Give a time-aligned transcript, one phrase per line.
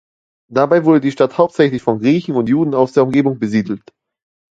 [0.51, 3.83] Dabei wurde die Stadt hauptsächlich von Griechen und Juden aus der Umgebung besiedelt.